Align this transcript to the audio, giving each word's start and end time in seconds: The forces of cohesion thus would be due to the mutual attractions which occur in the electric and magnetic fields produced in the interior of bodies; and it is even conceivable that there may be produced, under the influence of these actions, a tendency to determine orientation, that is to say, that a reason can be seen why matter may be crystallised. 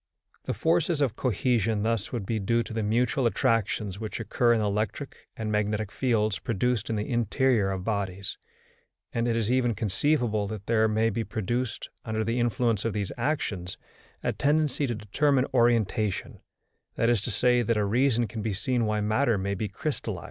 The 0.45 0.55
forces 0.55 0.99
of 0.99 1.15
cohesion 1.15 1.83
thus 1.83 2.11
would 2.11 2.25
be 2.25 2.39
due 2.39 2.63
to 2.63 2.73
the 2.73 2.81
mutual 2.81 3.27
attractions 3.27 3.99
which 3.99 4.19
occur 4.19 4.51
in 4.51 4.59
the 4.59 4.65
electric 4.65 5.27
and 5.37 5.51
magnetic 5.51 5.91
fields 5.91 6.39
produced 6.39 6.89
in 6.89 6.95
the 6.95 7.07
interior 7.07 7.69
of 7.69 7.83
bodies; 7.83 8.39
and 9.13 9.27
it 9.27 9.35
is 9.35 9.51
even 9.51 9.75
conceivable 9.75 10.47
that 10.47 10.65
there 10.65 10.87
may 10.87 11.11
be 11.11 11.23
produced, 11.23 11.91
under 12.03 12.23
the 12.23 12.39
influence 12.39 12.83
of 12.83 12.93
these 12.93 13.11
actions, 13.15 13.77
a 14.23 14.33
tendency 14.33 14.87
to 14.87 14.95
determine 14.95 15.45
orientation, 15.53 16.39
that 16.95 17.07
is 17.07 17.21
to 17.21 17.29
say, 17.29 17.61
that 17.61 17.77
a 17.77 17.85
reason 17.85 18.27
can 18.27 18.41
be 18.41 18.53
seen 18.53 18.87
why 18.87 19.01
matter 19.01 19.37
may 19.37 19.53
be 19.53 19.67
crystallised. 19.69 20.19